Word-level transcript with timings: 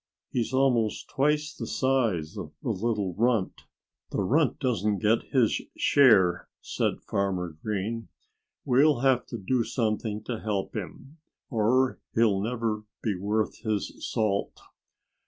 He's 0.31 0.51
almost 0.51 1.09
twice 1.11 1.53
the 1.53 1.67
size 1.67 2.35
of 2.35 2.53
the 2.63 2.71
little 2.71 3.13
runt." 3.13 3.65
"The 4.09 4.23
runt 4.23 4.57
doesn't 4.59 4.97
get 4.97 5.29
his 5.31 5.61
share," 5.77 6.49
said 6.59 7.03
Farmer 7.07 7.55
Green. 7.61 8.07
"We'll 8.65 9.01
have 9.01 9.27
to 9.27 9.37
do 9.37 9.63
something 9.63 10.23
to 10.23 10.39
help 10.39 10.75
him, 10.75 11.17
or 11.51 11.99
he'll 12.15 12.41
never 12.41 12.81
be 13.03 13.13
worth 13.15 13.59
his 13.59 13.95
salt." 14.09 14.59